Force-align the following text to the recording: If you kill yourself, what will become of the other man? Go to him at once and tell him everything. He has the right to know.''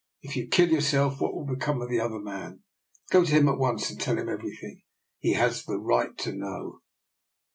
If 0.23 0.35
you 0.35 0.47
kill 0.47 0.69
yourself, 0.69 1.21
what 1.21 1.35
will 1.35 1.45
become 1.45 1.79
of 1.79 1.89
the 1.89 1.99
other 1.99 2.17
man? 2.17 2.63
Go 3.11 3.23
to 3.23 3.31
him 3.31 3.47
at 3.47 3.59
once 3.59 3.91
and 3.91 4.01
tell 4.01 4.17
him 4.17 4.29
everything. 4.29 4.81
He 5.19 5.33
has 5.33 5.63
the 5.63 5.77
right 5.77 6.17
to 6.17 6.31
know.'' 6.33 6.79